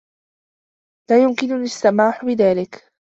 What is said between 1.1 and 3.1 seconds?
يمكنني السماح بذلك.